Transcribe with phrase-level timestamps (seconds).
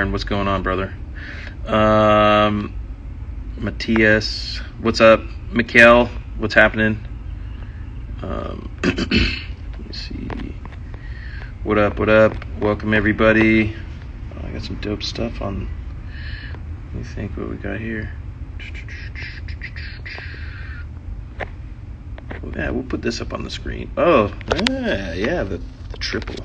[0.00, 0.94] Aaron, what's going on, brother?
[1.66, 2.74] Um,
[3.58, 5.20] Matthias, what's up?
[5.52, 6.06] Mikhail,
[6.38, 7.06] what's happening?
[8.22, 10.54] Um, let me see.
[11.64, 11.98] What up?
[11.98, 12.34] What up?
[12.60, 13.76] Welcome everybody.
[14.34, 15.68] Oh, I got some dope stuff on.
[16.86, 18.10] Let me think what we got here.
[22.56, 23.90] Yeah, we'll put this up on the screen.
[23.98, 24.32] Oh,
[24.70, 26.36] yeah, yeah, the, the triple.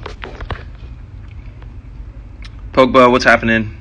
[2.75, 3.73] Pogba, what's happening?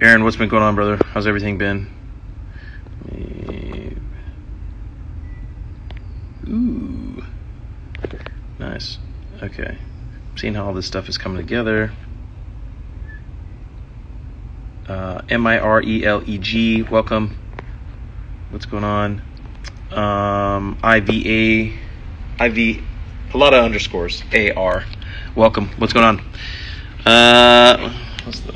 [0.00, 0.96] Aaron, what's been going on, brother?
[1.06, 1.90] How's everything been?
[6.48, 7.24] Ooh.
[8.60, 8.98] Nice.
[9.42, 9.78] Okay.
[10.36, 11.90] seeing how all this stuff is coming together.
[14.86, 17.36] Uh, M I R E L E G, welcome.
[18.50, 19.22] What's going on?
[19.90, 21.74] Um, I V
[22.38, 22.80] A, I V,
[23.34, 24.22] a lot of underscores.
[24.32, 24.84] A R,
[25.34, 25.66] welcome.
[25.78, 26.22] What's going on?
[27.08, 27.90] Uh,
[28.24, 28.52] what's the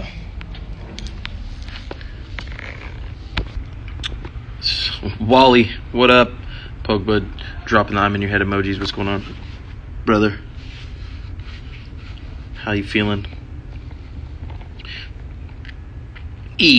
[5.19, 5.71] Wally?
[5.93, 6.29] What up?
[6.83, 7.27] Pogba
[7.65, 8.79] dropping the I'm in your head emojis.
[8.79, 9.25] What's going on,
[10.05, 10.39] brother?
[12.57, 13.25] How you feeling?
[16.59, 16.73] Yep.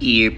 [0.00, 0.32] Yep.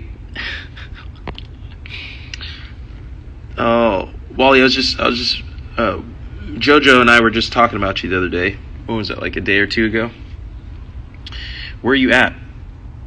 [3.56, 5.42] Oh, Wally, I was just, I was just,
[5.78, 6.02] uh,
[6.44, 8.58] JoJo and I were just talking about you the other day.
[8.86, 10.10] What was that, like a day or two ago?
[11.80, 12.34] Where are you at?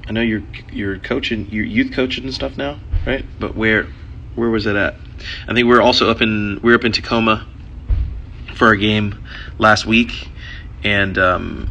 [0.07, 3.25] I know you're you're coaching, you're youth coaching and stuff now, right?
[3.39, 3.87] But where
[4.35, 4.95] where was it at?
[5.47, 7.45] I think we are also up in we are up in Tacoma
[8.55, 9.23] for a game
[9.59, 10.29] last week,
[10.83, 11.69] and um,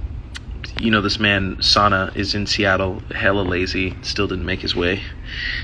[0.78, 5.02] you know this man Sana is in Seattle, hella lazy, still didn't make his way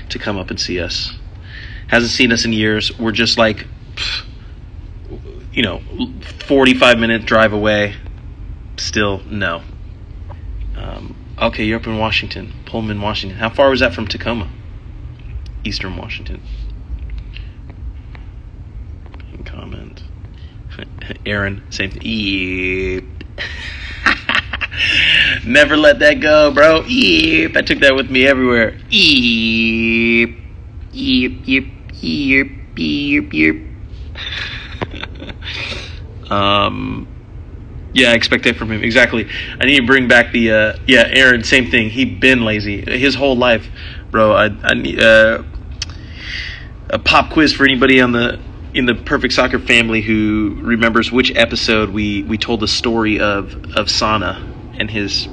[0.09, 1.13] to come up and see us.
[1.87, 2.97] Hasn't seen us in years.
[2.99, 3.67] We're just like.
[5.53, 5.81] You know,
[6.47, 7.95] 45 minute drive away.
[8.77, 9.61] Still, no.
[10.75, 13.37] Um, okay, you're up in Washington, Pullman, Washington.
[13.39, 14.49] How far was that from Tacoma?
[15.63, 16.41] Eastern Washington.
[19.45, 20.03] Comment.
[21.25, 22.01] Aaron, same thing.
[22.03, 23.03] Yep.
[25.45, 26.83] Never let that go, bro.
[26.85, 27.55] Yep.
[27.55, 28.79] I took that with me everywhere.
[28.89, 30.29] Yep.
[30.91, 31.65] Yep, yep,
[32.01, 33.55] yep, yep, yep.
[36.31, 37.07] Um,
[37.93, 38.83] yeah, I expect that from him.
[38.83, 39.27] Exactly.
[39.59, 41.43] I need to bring back the uh, yeah, Aaron.
[41.43, 41.89] Same thing.
[41.89, 43.67] He been lazy his whole life,
[44.11, 44.33] bro.
[44.33, 45.43] I I need uh,
[46.89, 48.39] a pop quiz for anybody on the
[48.73, 53.75] in the Perfect Soccer family who remembers which episode we we told the story of
[53.75, 54.43] of Sana
[54.77, 55.27] and his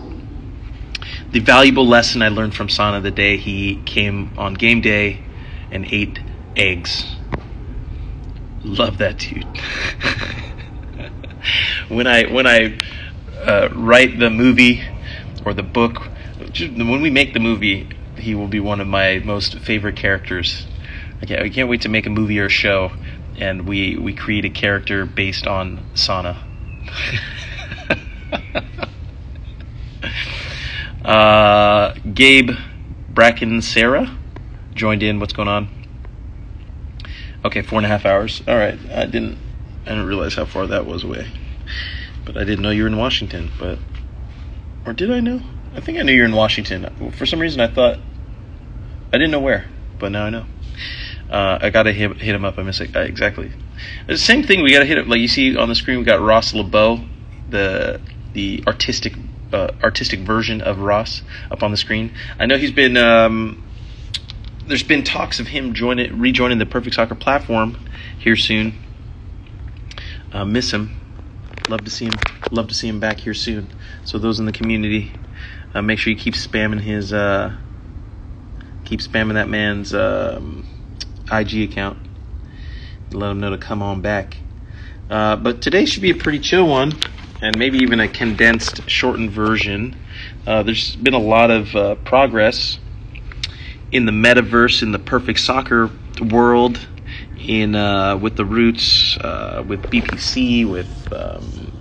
[1.32, 5.22] the valuable lesson I learned from Sana the day he came on game day
[5.70, 6.18] and ate
[6.56, 7.06] eggs.
[8.62, 9.46] Love that dude.
[11.88, 12.78] when I when I
[13.44, 14.82] uh, write the movie
[15.44, 16.02] or the book,
[16.58, 20.66] when we make the movie, he will be one of my most favorite characters.
[21.22, 22.92] I can't, I can't wait to make a movie or a show,
[23.36, 26.36] and we we create a character based on Sana.
[31.04, 32.50] uh, Gabe
[33.08, 34.16] Bracken Sarah
[34.74, 35.20] joined in.
[35.20, 35.68] What's going on?
[37.44, 38.42] Okay, four and a half hours.
[38.46, 39.38] All right, I didn't,
[39.90, 41.26] I didn't realize how far that was away,
[42.24, 43.50] but I didn't know you were in Washington.
[43.58, 43.80] But,
[44.86, 45.42] or did I know?
[45.74, 47.12] I think I knew you were in Washington.
[47.16, 47.98] For some reason, I thought
[49.12, 50.46] I didn't know where, but now I know.
[51.28, 52.56] Uh, I gotta hit, hit him up.
[52.56, 53.50] I miss it uh, exactly.
[54.06, 54.62] The same thing.
[54.62, 55.08] We gotta hit it.
[55.08, 57.00] Like you see on the screen, we got Ross LeBeau,
[57.48, 58.00] the
[58.32, 59.14] the artistic
[59.52, 62.14] uh, artistic version of Ross up on the screen.
[62.38, 63.60] I know he's been um,
[64.68, 67.76] there's been talks of him joining, rejoining the Perfect Soccer platform
[68.18, 68.74] here soon.
[70.32, 70.96] Uh, miss him.
[71.68, 72.14] Love to see him.
[72.50, 73.68] Love to see him back here soon.
[74.04, 75.12] So those in the community,
[75.74, 77.56] uh, make sure you keep spamming his, uh,
[78.84, 80.66] keep spamming that man's um,
[81.30, 81.98] IG account.
[83.12, 84.36] Let him know to come on back.
[85.08, 86.92] Uh, but today should be a pretty chill one,
[87.42, 89.96] and maybe even a condensed, shortened version.
[90.46, 92.78] Uh, there's been a lot of uh, progress
[93.90, 95.90] in the metaverse, in the perfect soccer
[96.20, 96.86] world,
[97.46, 101.72] in uh, with the roots, uh, with BPC, with um,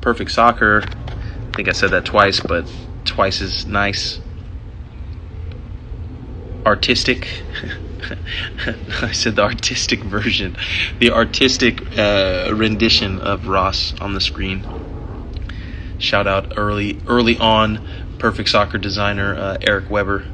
[0.00, 0.82] perfect soccer.
[0.86, 2.70] I think I said that twice, but
[3.04, 4.20] twice is nice.
[6.64, 7.28] Artistic.
[9.02, 10.56] I said the artistic version,
[11.00, 14.64] the artistic uh, rendition of Ross on the screen.
[15.98, 20.24] Shout out early, early on, perfect soccer designer uh, Eric Weber.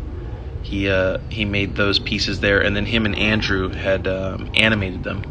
[0.73, 5.05] He uh, he made those pieces there, and then him and Andrew had um, animated
[5.05, 5.23] them.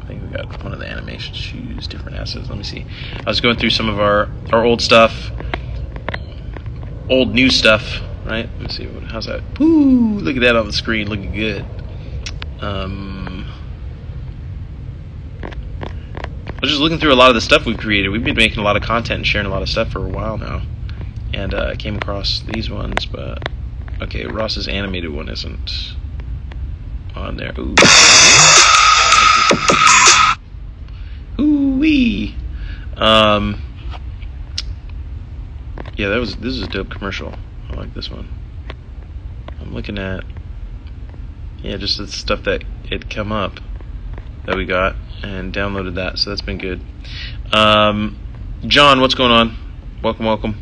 [0.00, 1.36] I think we got one of the animations.
[1.36, 2.48] Choose different assets.
[2.48, 2.86] Let me see.
[3.18, 5.30] I was going through some of our our old stuff,
[7.10, 8.48] old new stuff right?
[8.60, 8.88] Let's see.
[9.08, 9.42] How's that?
[9.58, 10.20] Woo!
[10.20, 11.66] Look at that on the screen, looking good.
[12.62, 13.46] Um,
[15.42, 18.08] I was just looking through a lot of the stuff we've created.
[18.08, 20.08] We've been making a lot of content and sharing a lot of stuff for a
[20.08, 20.62] while now,
[21.34, 23.04] and uh, I came across these ones.
[23.04, 23.48] But
[24.02, 25.94] okay, Ross's animated one isn't
[27.14, 27.52] on there.
[27.58, 27.74] Ooh.
[31.42, 32.34] Ooh wee.
[32.96, 33.62] Um.
[35.96, 37.34] Yeah, that was this is a dope commercial.
[37.70, 38.28] I like this one.
[39.60, 40.24] I'm looking at
[41.62, 43.60] yeah, just the stuff that had come up
[44.46, 46.80] that we got and downloaded that, so that's been good.
[47.52, 48.18] Um,
[48.66, 49.56] John, what's going on?
[50.02, 50.56] Welcome, welcome.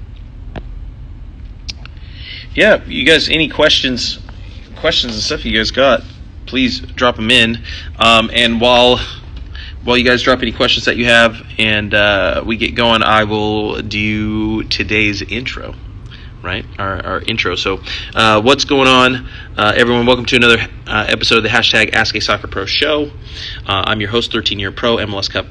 [2.59, 4.19] Yeah, you guys, any questions,
[4.75, 6.03] questions and stuff you guys got?
[6.47, 7.59] Please drop them in.
[8.01, 8.99] Um, and while
[9.85, 13.23] while you guys drop any questions that you have and uh, we get going, I
[13.23, 15.77] will do today's intro
[16.43, 16.65] right?
[16.79, 17.55] Our, our intro.
[17.55, 17.81] So,
[18.15, 20.07] uh, what's going on, uh, everyone?
[20.07, 23.11] Welcome to another uh, episode of the hashtag Ask a Soccer Pro Show.
[23.67, 25.47] Uh, I'm your host, 13 year pro, MLS Cup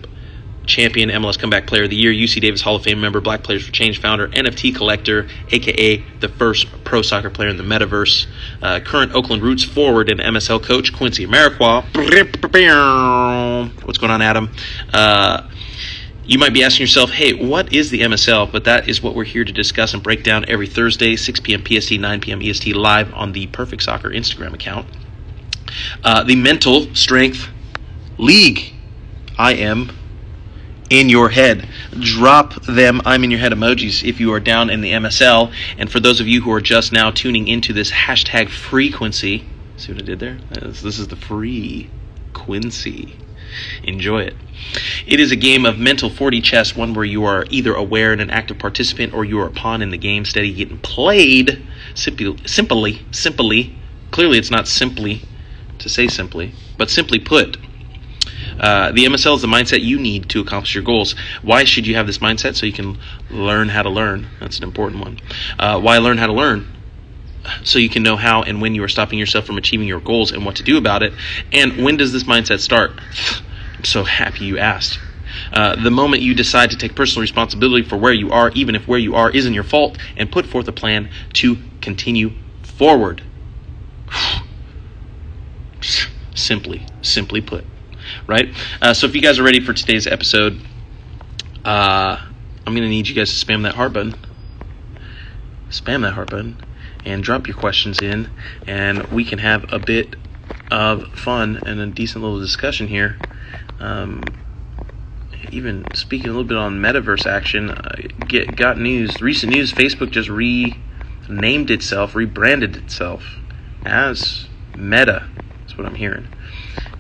[0.67, 3.65] champion, MLS Comeback Player of the Year, UC Davis Hall of Fame member, Black Players
[3.65, 8.27] for Change founder, NFT collector, aka the first pro soccer player in the metaverse,
[8.61, 11.83] uh, current Oakland Roots forward and MSL coach, Quincy Amarikwa.
[13.83, 14.49] What's going on, Adam?
[14.93, 15.49] Uh,
[16.25, 18.51] you might be asking yourself, hey, what is the MSL?
[18.51, 21.63] But that is what we're here to discuss and break down every Thursday, 6 p.m.
[21.65, 22.41] PST, 9 p.m.
[22.41, 24.87] EST, live on the Perfect Soccer Instagram account.
[26.03, 27.47] Uh, the Mental Strength
[28.17, 28.73] League.
[29.37, 29.91] I am
[30.89, 31.67] in your head.
[31.91, 35.51] Drop them I'm in your head emojis if you are down in the MSL.
[35.77, 39.45] And for those of you who are just now tuning into this hashtag frequency,
[39.75, 40.37] see what I did there?
[40.61, 41.89] This is the free
[42.33, 43.15] Quincy.
[43.83, 44.35] Enjoy it.
[45.05, 48.21] It is a game of mental 4D chess, one where you are either aware and
[48.21, 51.61] an active participant or you are a pawn in the game, steady getting played.
[51.95, 53.75] Simply, simply, simply,
[54.11, 55.21] clearly it's not simply
[55.79, 57.57] to say simply, but simply put,
[58.59, 61.15] uh, the MSL is the mindset you need to accomplish your goals.
[61.41, 62.55] Why should you have this mindset?
[62.55, 62.97] So you can
[63.29, 64.27] learn how to learn.
[64.39, 65.19] That's an important one.
[65.59, 66.67] Uh, why learn how to learn?
[67.63, 70.31] So you can know how and when you are stopping yourself from achieving your goals
[70.31, 71.13] and what to do about it.
[71.51, 72.91] And when does this mindset start?
[73.77, 74.99] I'm so happy you asked.
[75.53, 78.87] Uh, the moment you decide to take personal responsibility for where you are, even if
[78.87, 82.31] where you are isn't your fault, and put forth a plan to continue
[82.63, 83.21] forward.
[86.35, 87.63] simply, simply put.
[88.27, 88.53] Right?
[88.81, 90.59] Uh, so if you guys are ready for today's episode,
[91.63, 92.17] uh,
[92.65, 94.15] I'm going to need you guys to spam that heart button.
[95.69, 96.57] Spam that heart button
[97.05, 98.29] and drop your questions in,
[98.67, 100.15] and we can have a bit
[100.69, 103.17] of fun and a decent little discussion here.
[103.79, 104.23] Um,
[105.51, 107.95] even speaking a little bit on metaverse action, uh,
[108.27, 109.21] get got news.
[109.21, 113.23] Recent news: Facebook just renamed itself, rebranded itself
[113.85, 115.27] as Meta.
[115.59, 116.27] That's what I'm hearing.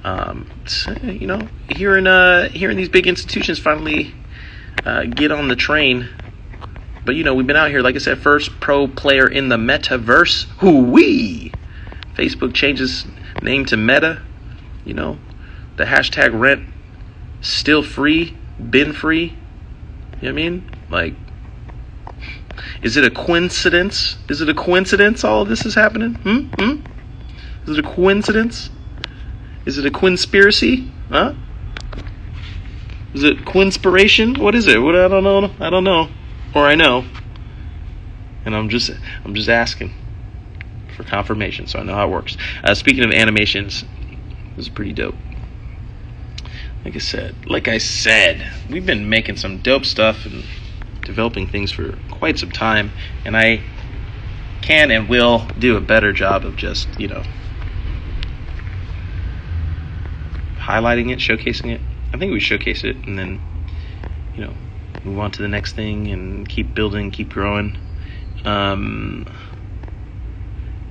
[0.03, 4.13] Um, so, you know, hearing uh, hearing these big institutions finally
[4.85, 6.09] uh, get on the train.
[7.05, 9.57] But you know, we've been out here, like I said, first pro player in the
[9.57, 10.45] metaverse.
[10.59, 11.51] Who we?
[12.15, 13.05] Facebook changes
[13.41, 14.21] name to Meta.
[14.85, 15.19] You know,
[15.75, 16.67] the hashtag rent
[17.41, 19.25] still free, been free.
[19.25, 19.37] You know
[20.21, 20.71] what I mean?
[20.89, 21.13] Like,
[22.81, 24.17] is it a coincidence?
[24.29, 26.15] Is it a coincidence all of this is happening?
[26.15, 26.39] Hmm?
[26.57, 27.69] Hmm?
[27.69, 28.69] Is it a coincidence?
[29.67, 30.89] Is it a conspiracy?
[31.09, 31.33] Huh?
[33.13, 34.37] Is it quinspiration?
[34.37, 34.81] What is it?
[34.81, 35.51] What I don't know.
[35.59, 36.07] I don't know.
[36.55, 37.03] Or I know.
[38.45, 38.89] And I'm just
[39.25, 39.93] I'm just asking.
[40.95, 42.37] for confirmation, so I know how it works.
[42.63, 43.83] Uh, speaking of animations,
[44.55, 45.15] this is pretty dope.
[46.85, 50.45] Like I said, like I said, we've been making some dope stuff and
[51.01, 52.91] developing things for quite some time,
[53.25, 53.61] and I
[54.61, 57.23] can and will do a better job of just you know
[60.67, 61.81] highlighting it, showcasing it.
[62.13, 63.39] I think we showcase it and then
[64.35, 64.53] you know
[65.03, 67.77] move on to the next thing and keep building, keep growing.
[68.43, 69.25] Um,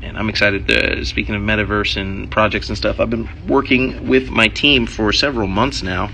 [0.03, 0.67] and I'm excited.
[0.69, 5.13] To, speaking of metaverse and projects and stuff, I've been working with my team for
[5.13, 6.11] several months now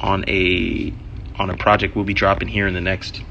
[0.00, 0.92] on a
[1.36, 3.22] on a project we'll be dropping here in the next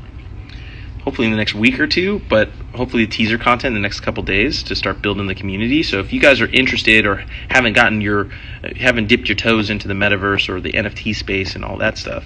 [1.03, 3.99] hopefully in the next week or two, but hopefully the teaser content in the next
[3.99, 5.83] couple days to start building the community.
[5.83, 8.29] So if you guys are interested or haven't gotten your
[8.77, 12.23] haven't dipped your toes into the metaverse or the NFT space and all that stuff,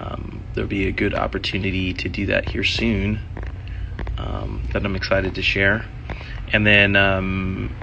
[0.00, 3.20] um, there'll be a good opportunity to do that here soon.
[4.16, 5.84] Um, that I'm excited to share,
[6.52, 7.74] and then um,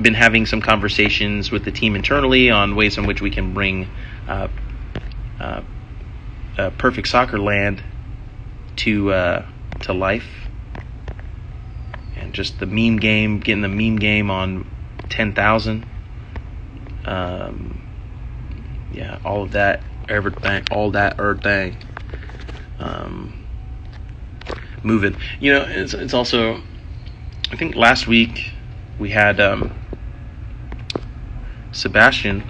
[0.00, 3.88] been having some conversations with the team internally on ways in which we can bring
[4.28, 4.48] uh,
[5.40, 5.62] uh,
[6.56, 7.82] uh, Perfect Soccer Land
[8.76, 9.46] to uh,
[9.82, 10.48] to life,
[12.16, 14.68] and just the meme game, getting the meme game on
[15.08, 15.86] ten thousand.
[17.04, 17.82] Um,
[18.92, 21.76] yeah, all of that, everything, all that, everything.
[22.78, 23.44] Um,
[24.82, 25.16] moving.
[25.40, 26.60] You know, it's it's also.
[27.50, 28.52] I think last week
[28.98, 29.74] we had um,
[31.72, 32.42] Sebastian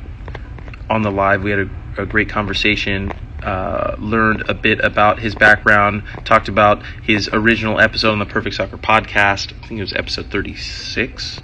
[0.88, 1.42] on the live.
[1.42, 3.12] We had a, a great conversation.
[3.42, 6.04] Uh, learned a bit about his background.
[6.24, 9.52] Talked about his original episode on the Perfect Soccer podcast.
[9.52, 11.40] I think it was episode thirty six,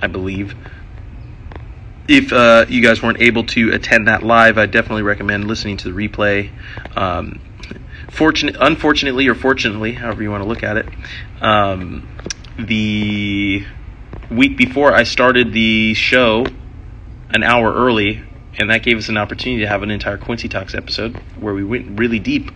[0.00, 0.54] I believe.
[2.06, 5.92] If uh, you guys weren't able to attend that live, I definitely recommend listening to
[5.92, 6.50] the replay.
[6.96, 7.40] Um,
[8.10, 10.86] fortunate, unfortunately, or fortunately, however you want to look at it,
[11.40, 12.08] um,
[12.58, 13.64] the
[14.30, 16.46] week before I started the show
[17.30, 18.22] an hour early,
[18.58, 21.64] and that gave us an opportunity to have an entire Quincy Talks episode where we
[21.64, 22.50] went really deep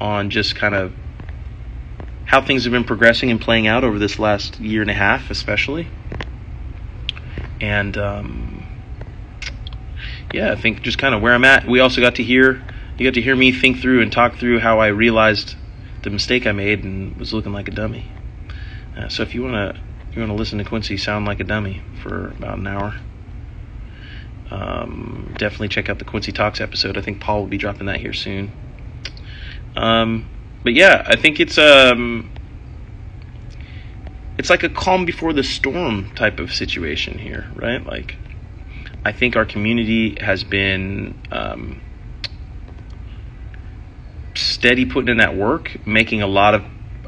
[0.00, 0.92] on just kind of
[2.24, 5.30] how things have been progressing and playing out over this last year and a half,
[5.30, 5.86] especially.
[7.60, 8.66] And um,
[10.32, 11.66] yeah, I think just kind of where I'm at.
[11.66, 12.64] We also got to hear
[12.98, 15.56] you got to hear me think through and talk through how I realized
[16.02, 18.10] the mistake I made and was looking like a dummy.
[18.96, 19.80] Uh, so if you wanna
[20.12, 22.94] you wanna listen to Quincy sound like a dummy for about an hour,
[24.52, 26.98] um, definitely check out the Quincy Talks episode.
[26.98, 28.52] I think Paul will be dropping that here soon.
[29.74, 30.28] Um,
[30.62, 32.30] but yeah, I think it's um,
[34.36, 37.84] it's like a calm before the storm type of situation here, right?
[37.84, 38.16] Like,
[39.06, 41.80] I think our community has been um,
[44.34, 46.64] steady putting in that work, making a lot of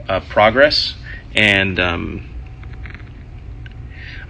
[0.08, 0.94] uh, progress,
[1.34, 2.26] and um,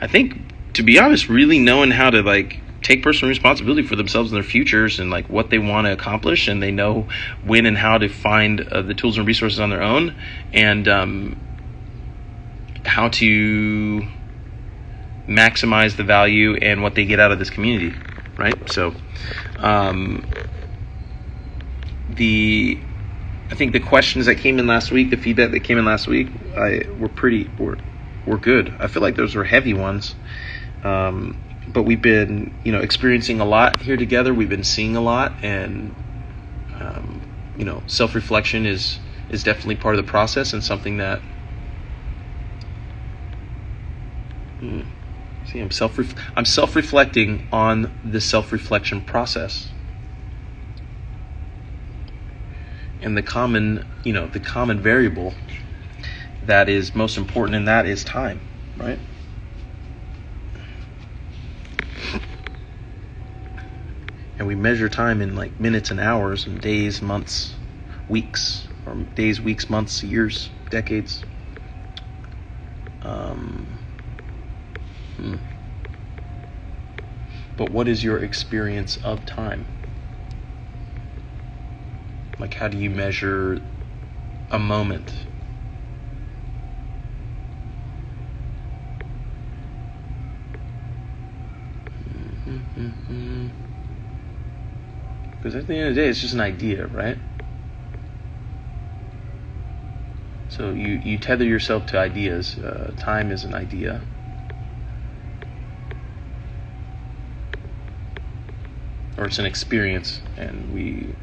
[0.01, 0.37] I think,
[0.73, 4.49] to be honest, really knowing how to like take personal responsibility for themselves and their
[4.49, 7.09] futures and like what they want to accomplish, and they know
[7.43, 10.15] when and how to find uh, the tools and resources on their own,
[10.53, 11.37] and um,
[12.85, 14.07] how to
[15.27, 17.97] maximize the value and what they get out of this community,
[18.37, 18.69] right?
[18.69, 18.95] So,
[19.59, 20.29] um,
[22.09, 22.81] the
[23.51, 26.07] I think the questions that came in last week, the feedback that came in last
[26.07, 27.79] week, I were pretty were
[28.27, 28.77] were good.
[28.79, 30.15] I feel like those were heavy ones.
[30.83, 34.35] Um, but we've been, you know, experiencing a lot here together.
[34.35, 35.95] We've been seeing a lot, and
[36.79, 37.23] um,
[37.57, 41.21] you know, self reflection is is definitely part of the process and something that.
[44.61, 44.83] Hmm,
[45.47, 45.99] see, I'm self
[46.37, 49.71] I'm self reflecting on the self reflection process.
[53.05, 55.35] and the common you know the common variable
[56.43, 58.41] that is most important and that is time
[58.77, 58.99] right
[64.39, 67.55] and we measure time in like minutes and hours and days months
[68.09, 71.25] weeks or days weeks months years decades
[73.03, 73.67] um,
[75.17, 75.37] hmm.
[77.57, 79.67] but what is your experience of time
[82.39, 83.61] like, how do you measure
[84.51, 85.13] a moment?
[95.45, 97.19] Because at the end of the day, it's just an idea, right?
[100.49, 102.57] So you, you tether yourself to ideas.
[102.57, 104.01] Uh, time is an idea.
[109.19, 111.15] Or it's an experience, and we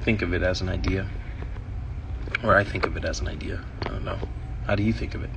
[0.00, 1.06] think of it as an idea.
[2.42, 3.60] Or I think of it as an idea.
[3.86, 4.18] I don't know.
[4.66, 5.30] How do you think of it?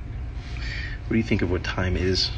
[0.56, 2.32] What do you think of what time is?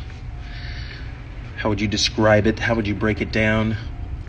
[1.57, 2.59] How would you describe it?
[2.59, 3.79] How would you break it down?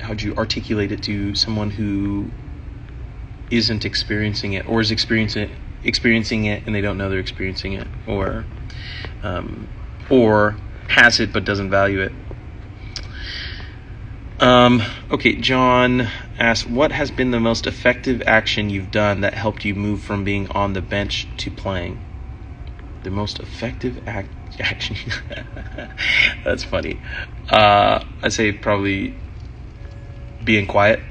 [0.10, 2.32] How would you articulate it to someone who
[3.51, 5.51] isn't experiencing it or is experiencing it,
[5.84, 8.44] experiencing it and they don't know they're experiencing it or
[9.22, 9.68] um,
[10.10, 12.12] or has it but doesn't value it?
[14.39, 16.08] Um, okay, John
[16.39, 20.24] asked, What has been the most effective action you've done that helped you move from
[20.24, 22.01] being on the bench to playing?
[23.04, 24.96] The most effective act- action.
[26.44, 27.00] That's funny.
[27.51, 29.16] Uh, I'd say probably
[30.43, 31.01] being quiet.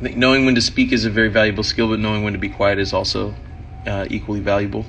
[0.00, 2.38] I think knowing when to speak is a very valuable skill, but knowing when to
[2.38, 3.34] be quiet is also
[3.86, 4.86] uh, equally valuable.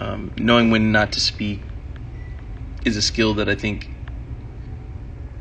[0.00, 1.62] Um, knowing when not to speak
[2.84, 3.90] is a skill that I think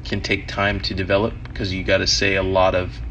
[0.03, 3.01] can take time to develop because you got to say a lot of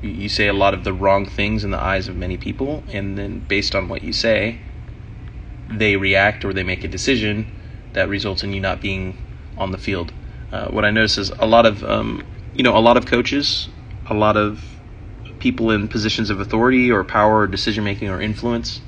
[0.00, 3.18] you say a lot of the wrong things in the eyes of many people and
[3.18, 4.60] then based on what you say
[5.68, 7.52] they react or they make a decision
[7.92, 9.18] that results in you not being
[9.58, 10.12] on the field
[10.52, 12.24] uh, what i notice is a lot of um,
[12.54, 13.68] you know a lot of coaches
[14.08, 14.80] a lot of
[15.38, 18.80] people in positions of authority or power or decision making or influence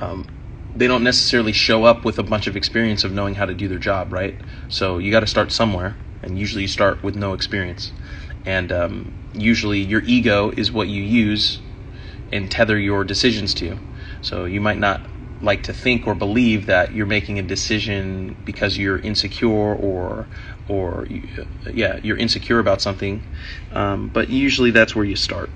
[0.00, 0.26] um,
[0.74, 3.68] they don't necessarily show up with a bunch of experience of knowing how to do
[3.68, 4.40] their job, right?
[4.68, 7.92] So you got to start somewhere, and usually you start with no experience.
[8.46, 11.60] And um, usually your ego is what you use
[12.32, 13.78] and tether your decisions to.
[14.22, 15.09] So you might not
[15.42, 20.26] like to think or believe that you're making a decision because you're insecure or
[20.68, 21.06] or
[21.72, 23.22] yeah you're insecure about something.
[23.72, 25.50] Um, but usually that's where you start.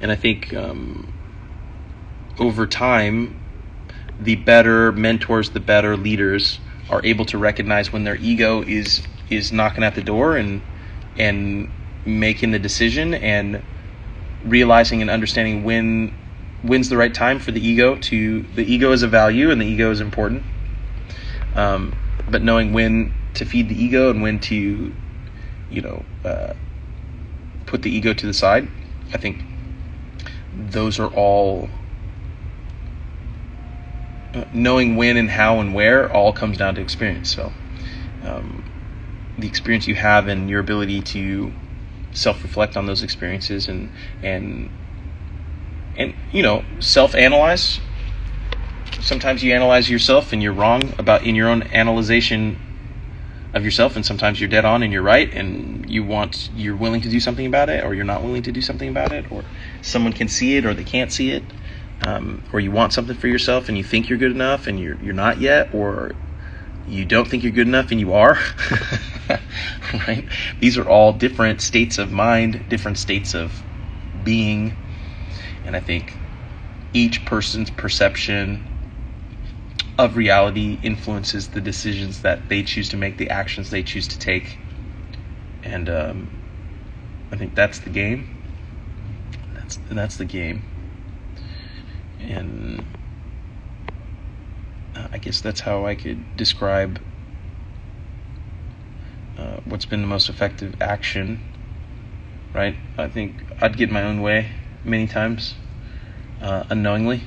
[0.00, 1.12] And i think um,
[2.38, 3.40] over time
[4.20, 9.52] the better mentors, the better leaders are able to recognize when their ego is is
[9.52, 10.62] knocking at the door and
[11.16, 11.68] and
[12.04, 13.62] making the decision and
[14.44, 16.14] realizing and understanding when
[16.62, 19.66] when's the right time for the ego to the ego is a value and the
[19.66, 20.42] ego is important
[21.54, 21.94] um,
[22.28, 24.92] but knowing when to feed the ego and when to
[25.70, 26.52] you know uh,
[27.66, 28.68] put the ego to the side
[29.12, 29.44] i think
[30.52, 31.68] those are all
[34.52, 37.34] knowing when and how and where all comes down to experience.
[37.34, 37.52] So,
[38.22, 38.64] um,
[39.38, 41.52] the experience you have and your ability to
[42.12, 43.90] self-reflect on those experiences and
[44.22, 44.70] and
[45.96, 47.80] and you know self-analyze.
[49.00, 52.58] Sometimes you analyze yourself and you're wrong about in your own analyzation
[53.52, 57.00] of yourself, and sometimes you're dead on and you're right, and you want you're willing
[57.02, 59.44] to do something about it, or you're not willing to do something about it, or
[59.82, 61.44] someone can see it or they can't see it
[62.02, 64.96] um, or you want something for yourself and you think you're good enough and you're
[65.02, 66.12] you're not yet, or
[66.86, 68.38] you don't think you're good enough and you are.
[69.92, 70.24] right?
[70.60, 73.62] These are all different states of mind, different states of
[74.22, 74.76] being,
[75.66, 76.14] and I think
[76.94, 78.66] each person's perception
[79.98, 84.18] of reality influences the decisions that they choose to make, the actions they choose to
[84.18, 84.58] take,
[85.62, 86.30] and um,
[87.32, 88.32] I think that's the game.
[89.54, 90.62] That's that's the game
[92.20, 92.84] and
[94.94, 97.00] uh, I guess that's how I could describe
[99.38, 101.40] uh, what's been the most effective action.
[102.54, 102.76] Right?
[102.96, 104.50] I think I'd get my own way
[104.86, 105.54] many times,
[106.40, 107.22] uh, unknowingly,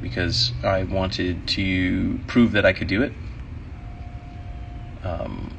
[0.00, 3.12] because I wanted to prove that I could do it.
[5.02, 5.56] Um,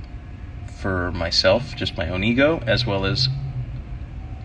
[0.66, 3.30] for myself, just my own ego, as well as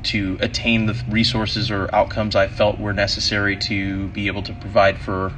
[0.04, 4.98] to attain the resources or outcomes I felt were necessary to be able to provide
[4.98, 5.32] for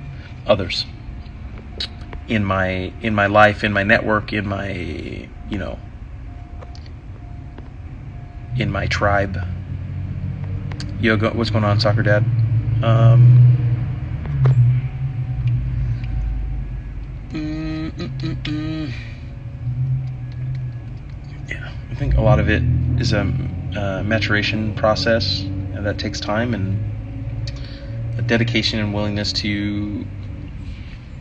[0.46, 0.86] others
[2.28, 4.72] in my in my life, in my network, in my
[5.48, 5.78] you know
[8.56, 9.40] in my tribe.
[10.98, 12.22] Yo, go, what's going on, soccer dad?
[12.82, 13.38] Um,
[17.30, 18.92] mm, mm, mm,
[21.48, 22.64] yeah, I think a lot of it
[22.96, 23.30] is a,
[23.74, 26.80] uh, maturation process that takes time and
[28.16, 30.06] a dedication and willingness to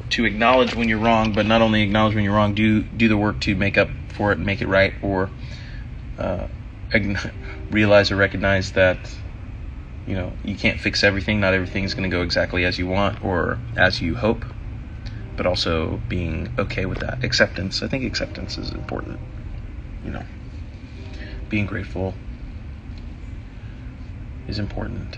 [0.09, 3.17] to acknowledge when you're wrong, but not only acknowledge when you're wrong, do do the
[3.17, 5.29] work to make up for it and make it right, or
[6.17, 6.47] uh,
[7.71, 8.97] realize or recognize that
[10.07, 11.39] you know you can't fix everything.
[11.39, 14.45] Not everything is going to go exactly as you want or as you hope,
[15.35, 17.23] but also being okay with that.
[17.23, 17.81] Acceptance.
[17.81, 19.19] I think acceptance is important.
[20.03, 20.23] You know,
[21.49, 22.13] being grateful
[24.47, 25.17] is important.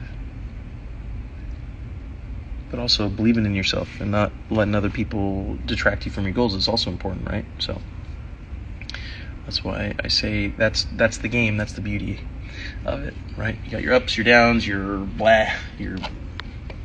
[2.69, 6.53] But also believing in yourself and not letting other people detract you from your goals
[6.53, 7.45] is also important, right?
[7.59, 7.81] So
[9.45, 12.21] that's why I say that's that's the game, that's the beauty.
[12.85, 13.57] Of it, right?
[13.65, 15.97] You got your ups, your downs, your blah, your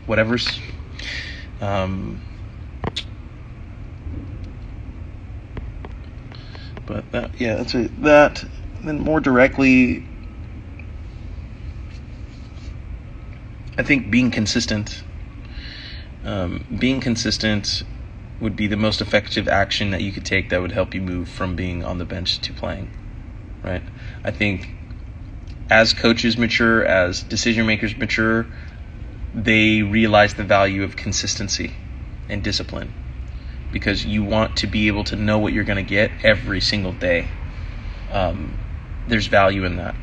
[0.06, 0.60] whatever's.
[1.60, 2.20] Um,
[6.86, 8.02] but that, yeah, that's it.
[8.02, 8.44] That
[8.82, 10.04] then more directly,
[13.78, 15.02] I think being consistent.
[16.24, 17.82] Um, being consistent
[18.40, 21.28] would be the most effective action that you could take that would help you move
[21.28, 22.90] from being on the bench to playing.
[23.62, 23.82] Right?
[24.24, 24.68] I think
[25.72, 28.44] as coaches mature, as decision makers mature,
[29.32, 31.72] they realize the value of consistency
[32.28, 32.92] and discipline
[33.72, 36.92] because you want to be able to know what you're going to get every single
[36.92, 37.26] day.
[38.10, 38.58] Um,
[39.08, 39.94] there's value in that,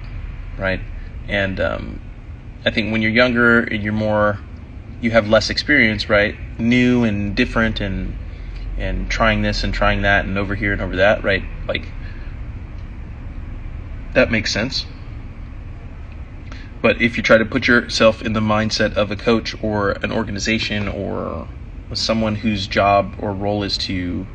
[0.58, 0.82] right?
[1.28, 2.02] And um,
[2.66, 4.40] I think when you're younger and you're more,
[5.02, 6.36] you have less experience, right?
[6.58, 8.18] New and different and
[8.80, 11.44] and trying this and trying that and over here and over that, right?
[11.68, 11.88] Like
[14.14, 14.88] that makes sense.
[16.82, 20.12] But if you try to put yourself in the mindset of a coach or an
[20.12, 21.48] organization or
[21.94, 24.28] someone whose job or role is to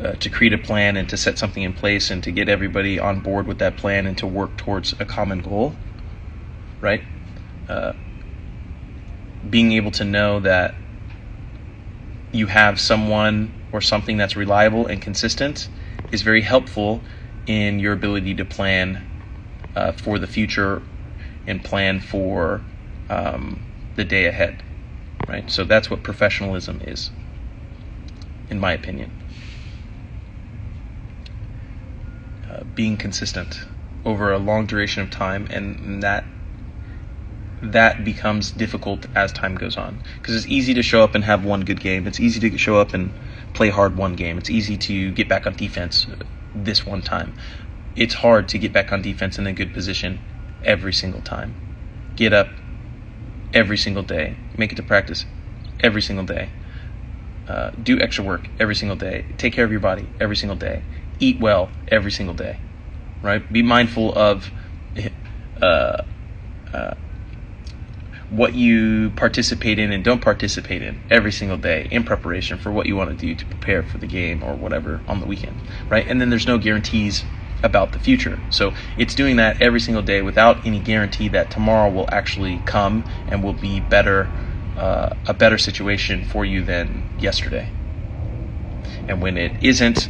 [0.00, 2.98] uh, to create a plan and to set something in place and to get everybody
[2.98, 5.74] on board with that plan and to work towards a common goal,
[6.82, 7.02] right?
[7.66, 7.94] Uh,
[9.48, 10.74] being able to know that
[12.32, 15.68] you have someone or something that's reliable and consistent
[16.12, 17.02] is very helpful
[17.46, 19.02] in your ability to plan
[19.74, 20.82] uh, for the future
[21.46, 22.62] and plan for
[23.08, 23.60] um,
[23.94, 24.62] the day ahead,
[25.28, 25.50] right?
[25.50, 27.10] So that's what professionalism is,
[28.50, 29.10] in my opinion.
[32.50, 33.64] Uh, being consistent
[34.04, 36.24] over a long duration of time, and that
[37.62, 41.44] that becomes difficult as time goes on because it's easy to show up and have
[41.44, 42.06] one good game.
[42.06, 43.12] It's easy to show up and
[43.54, 44.38] play hard one game.
[44.38, 46.06] It's easy to get back on defense
[46.54, 47.34] this one time.
[47.96, 50.20] It's hard to get back on defense in a good position
[50.66, 51.54] every single time.
[52.16, 52.48] Get up
[53.54, 54.36] every single day.
[54.58, 55.24] Make it to practice
[55.80, 56.50] every single day.
[57.48, 59.24] Uh, do extra work every single day.
[59.38, 60.82] Take care of your body every single day.
[61.20, 62.58] Eat well every single day.
[63.22, 63.50] Right?
[63.50, 64.50] Be mindful of
[65.62, 66.02] uh,
[66.72, 66.94] uh,
[68.28, 72.86] what you participate in and don't participate in every single day in preparation for what
[72.86, 75.56] you want to do to prepare for the game or whatever on the weekend.
[75.88, 76.06] Right?
[76.06, 77.24] And then there's no guarantees
[77.62, 78.40] about the future.
[78.50, 83.04] So it's doing that every single day without any guarantee that tomorrow will actually come
[83.28, 84.30] and will be better,
[84.76, 87.70] uh, a better situation for you than yesterday.
[89.08, 90.08] And when it isn't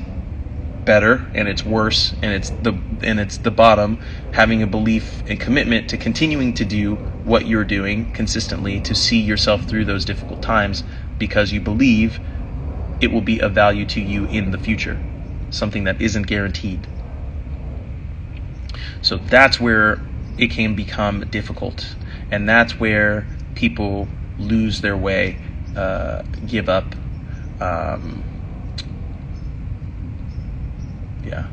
[0.85, 4.01] better and it's worse and it's the and it's the bottom,
[4.33, 9.21] having a belief and commitment to continuing to do what you're doing consistently to see
[9.21, 10.85] yourself through those difficult times
[11.19, 12.21] because you believe
[13.01, 15.01] it will be of value to you in the future,
[15.51, 16.87] something that isn't guaranteed.
[19.03, 20.01] So that's where
[20.39, 21.97] it can become difficult.
[22.31, 25.39] And that's where people lose their way,
[25.75, 26.95] uh, give up.
[27.61, 28.23] Um,
[31.25, 31.47] yeah.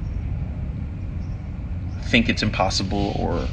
[2.01, 3.47] Think it's impossible or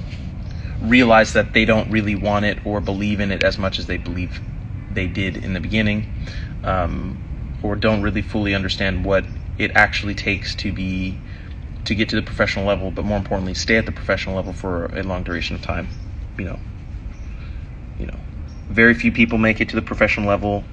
[0.82, 3.96] realize that they don't really want it or believe in it as much as they
[3.96, 4.40] believe
[4.90, 6.12] they did in the beginning.
[6.64, 7.18] Um,
[7.62, 9.24] or don't really fully understand what
[9.58, 11.18] it actually takes to be
[11.84, 14.86] to get to the professional level, but more importantly, stay at the professional level for
[14.86, 15.88] a long duration of time.
[16.38, 16.58] You know,
[17.98, 18.18] you know,
[18.68, 20.64] very few people make it to the professional level.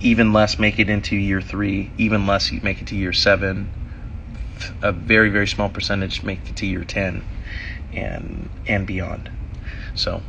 [0.00, 1.90] Even less make it into year three.
[1.98, 3.70] Even less make it to year seven.
[4.82, 7.22] A very very small percentage make it to year ten,
[7.92, 9.30] and and beyond.
[9.94, 10.22] So,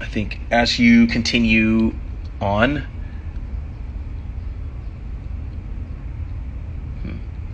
[0.00, 1.94] I think as you continue
[2.40, 2.86] on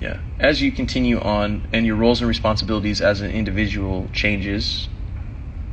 [0.01, 0.19] Yeah.
[0.39, 4.89] As you continue on and your roles and responsibilities as an individual changes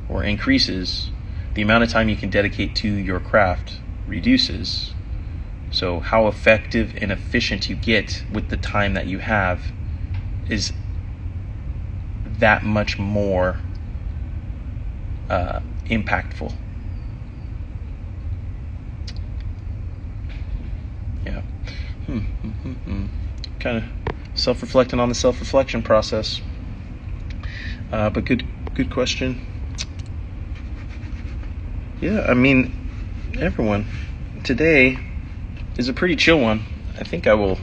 [0.07, 1.11] or increases,
[1.53, 4.93] the amount of time you can dedicate to your craft reduces.
[5.69, 9.71] So, how effective and efficient you get with the time that you have
[10.47, 10.73] is
[12.25, 13.59] that much more
[15.29, 16.53] uh, impactful.
[21.25, 21.41] Yeah.
[22.05, 22.17] Hmm.
[22.19, 23.05] hmm, hmm, hmm.
[23.59, 24.10] Kind of
[24.41, 26.41] self reflecting on the self reflection process.
[27.91, 29.39] Uh, but good, good question.
[31.99, 32.73] Yeah, I mean,
[33.39, 33.85] everyone,
[34.43, 34.97] today
[35.77, 36.63] is a pretty chill one.
[36.97, 37.59] I think I will.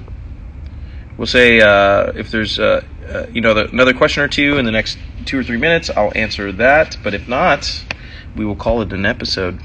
[1.17, 4.65] We'll say uh, if there's uh, uh you know the, another question or two in
[4.65, 6.97] the next two or three minutes, I'll answer that.
[7.03, 7.85] But if not,
[8.37, 9.61] we will call it an episode.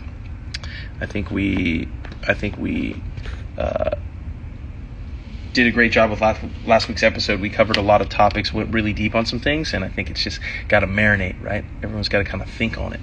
[0.99, 1.87] I think we,
[2.27, 3.03] I think we
[3.55, 3.91] uh,
[5.53, 7.39] did a great job with last, last week's episode.
[7.39, 10.09] We covered a lot of topics, went really deep on some things, and I think
[10.09, 11.63] it's just got to marinate, right?
[11.83, 13.01] Everyone's got to kind of think on it,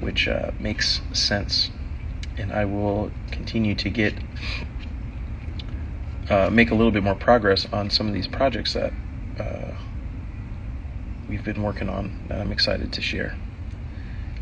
[0.00, 1.70] which uh, makes sense.
[2.36, 4.14] And I will continue to get
[6.30, 8.92] uh, make a little bit more progress on some of these projects that
[9.40, 9.72] uh,
[11.28, 13.34] we've been working on that I'm excited to share.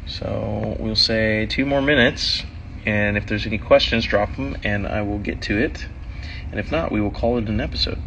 [0.07, 2.45] So we'll say two more minutes,
[2.85, 5.87] and if there's any questions, drop them, and I will get to it.
[6.51, 7.99] And if not, we will call it an episode.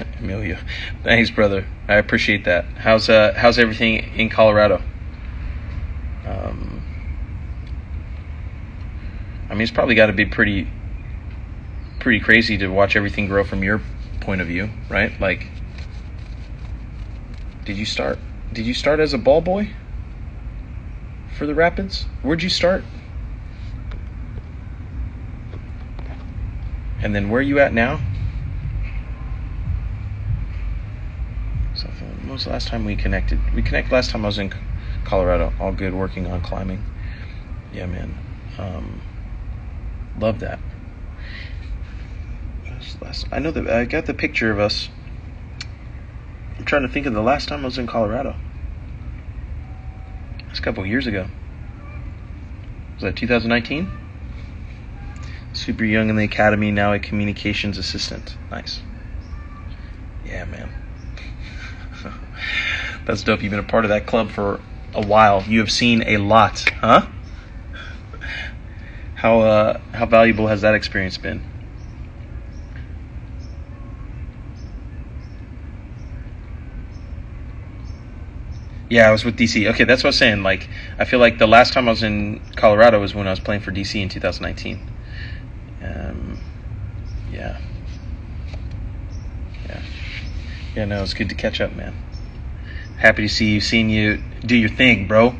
[0.18, 0.58] Amelia,
[1.02, 1.66] thanks, brother.
[1.88, 2.64] I appreciate that.
[2.76, 4.80] How's uh how's everything in Colorado?
[6.26, 6.82] Um,
[9.50, 10.68] I mean, it's probably got to be pretty
[12.04, 13.80] pretty crazy to watch everything grow from your
[14.20, 15.18] point of view, right?
[15.18, 15.46] Like,
[17.64, 18.18] did you start?
[18.52, 19.70] Did you start as a ball boy
[21.34, 22.04] for the Rapids?
[22.20, 22.84] Where'd you start?
[27.00, 28.02] And then where are you at now?
[31.74, 33.40] So when was the last time we connected?
[33.54, 34.52] We connected last time I was in
[35.04, 35.54] Colorado.
[35.58, 36.82] All good, working on climbing.
[37.72, 38.14] Yeah, man.
[38.58, 39.00] Um,
[40.18, 40.58] love that.
[43.30, 44.88] I know that I got the picture of us.
[46.58, 48.36] I'm trying to think of the last time I was in Colorado.
[50.50, 51.26] It's a couple years ago.
[52.94, 53.90] Was that 2019?
[55.52, 58.36] Super young in the academy, now a communications assistant.
[58.50, 58.80] Nice.
[60.24, 60.72] Yeah, man.
[63.06, 63.42] That's dope.
[63.42, 64.60] You've been a part of that club for
[64.94, 65.42] a while.
[65.42, 67.06] You have seen a lot, huh?
[69.16, 71.53] How uh, how valuable has that experience been?
[78.94, 79.68] Yeah, I was with DC.
[79.70, 80.44] Okay, that's what I was saying.
[80.44, 80.68] Like,
[81.00, 83.62] I feel like the last time I was in Colorado was when I was playing
[83.62, 84.88] for DC in 2019.
[85.82, 86.38] Um,
[87.32, 87.60] yeah.
[89.66, 89.82] Yeah.
[90.76, 91.92] Yeah, no, it's good to catch up, man.
[92.96, 95.34] Happy to see you, seeing you do your thing, bro.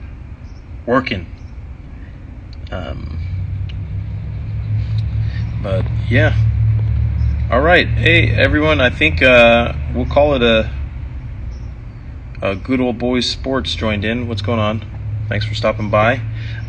[0.84, 1.24] Working.
[2.72, 3.20] Um,
[5.62, 6.34] but yeah.
[7.52, 7.86] All right.
[7.86, 8.80] Hey, everyone.
[8.80, 10.72] I think uh, we'll call it a
[12.44, 14.28] uh, good old boys sports joined in.
[14.28, 14.84] What's going on?
[15.30, 16.20] Thanks for stopping by.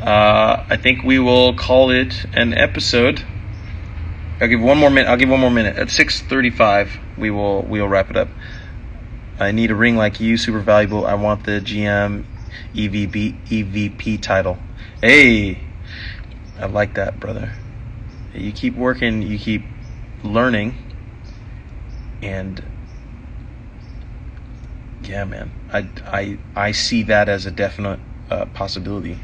[0.02, 3.22] Uh, I think we will call it an episode.
[4.40, 5.10] I'll give one more minute.
[5.10, 5.76] I'll give one more minute.
[5.76, 8.30] At six thirty-five, we will we will wrap it up.
[9.38, 11.06] I need a ring like you, super valuable.
[11.06, 12.24] I want the GM
[12.74, 14.58] EVP EVP title.
[15.02, 15.60] Hey,
[16.58, 17.52] I like that, brother.
[18.34, 19.22] You keep working.
[19.22, 19.64] You keep
[20.24, 20.94] learning,
[22.22, 22.64] and
[25.08, 29.20] yeah, man, I, I, I see that as a definite uh, possibility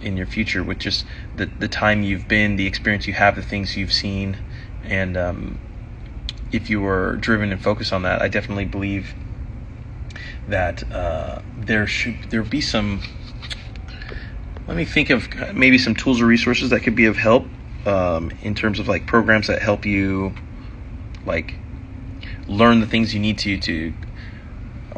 [0.00, 1.04] in your future with just
[1.36, 4.38] the, the time you've been, the experience you have, the things you've seen,
[4.84, 5.58] and um,
[6.52, 9.14] if you were driven and focused on that, I definitely believe
[10.48, 13.02] that uh, there should there be some.
[14.66, 17.46] Let me think of maybe some tools or resources that could be of help
[17.86, 20.34] um, in terms of like programs that help you
[21.26, 21.54] like
[22.46, 23.92] learn the things you need to to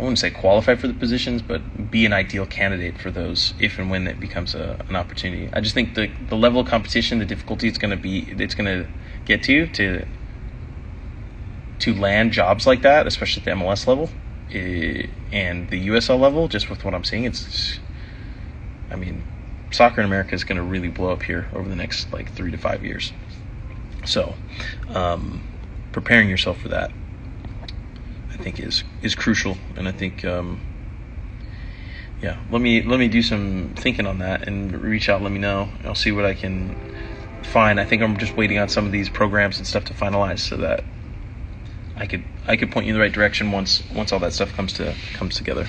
[0.02, 3.90] wouldn't say qualify for the positions, but be an ideal candidate for those if and
[3.90, 5.48] when it becomes a, an opportunity.
[5.52, 8.54] I just think the the level of competition, the difficulty it's going to be, it's
[8.54, 8.88] going to
[9.24, 10.06] get to to
[11.80, 14.10] to land jobs like that, especially at the MLS level
[14.52, 16.48] eh, and the USL level.
[16.48, 17.78] Just with what I'm seeing, it's,
[18.90, 19.24] I mean,
[19.70, 22.50] soccer in America is going to really blow up here over the next like three
[22.50, 23.12] to five years.
[24.04, 24.34] So,
[24.88, 25.46] um,
[25.92, 26.92] preparing yourself for that
[28.32, 30.60] I think is is crucial, and I think um,
[32.22, 32.38] yeah.
[32.50, 35.22] Let me let me do some thinking on that and reach out.
[35.22, 35.68] Let me know.
[35.84, 36.76] I'll see what I can
[37.42, 37.80] find.
[37.80, 40.56] I think I'm just waiting on some of these programs and stuff to finalize so
[40.58, 40.84] that
[41.96, 44.52] I could I could point you in the right direction once once all that stuff
[44.54, 45.66] comes to comes together.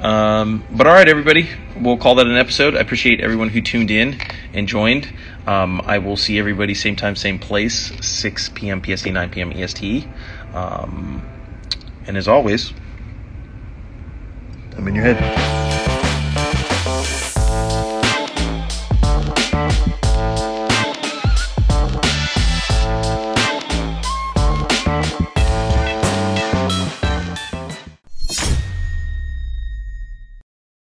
[0.00, 2.76] Um, but all right, everybody, we'll call that an episode.
[2.76, 4.16] I appreciate everyone who tuned in
[4.52, 5.12] and joined.
[5.44, 8.80] Um, I will see everybody same time, same place, 6 p.m.
[8.80, 9.52] PST, 9 p.m.
[9.52, 10.06] EST.
[10.54, 11.28] Um,
[12.08, 12.72] and as always,
[14.76, 15.18] I'm in your head.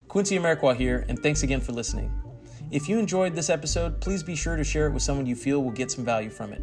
[0.06, 2.10] Quincy Amarikwa here, and thanks again for listening.
[2.70, 5.62] If you enjoyed this episode, please be sure to share it with someone you feel
[5.62, 6.62] will get some value from it.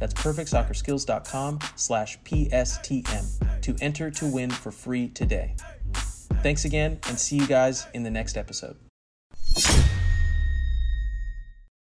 [0.00, 5.54] That's perfectsoccerskills.com slash PSTM to enter to win for free today.
[6.42, 8.76] Thanks again, and see you guys in the next episode.